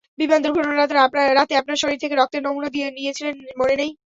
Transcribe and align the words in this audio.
বিমান 0.19 0.39
দূর্ঘটনার 0.43 0.89
রাতে 1.35 1.53
আপনার 1.57 1.81
শরীর 1.81 2.01
থেকে 2.03 2.15
রক্তের 2.15 2.41
নমুনা 2.43 2.69
নিয়েছিল 2.97 3.27
মনে 3.59 3.75
নেই? 3.81 3.91